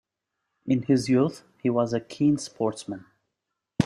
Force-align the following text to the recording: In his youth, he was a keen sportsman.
In 0.65 0.81
his 0.81 1.09
youth, 1.09 1.43
he 1.61 1.69
was 1.69 1.93
a 1.93 1.99
keen 2.01 2.39
sportsman. 2.39 3.05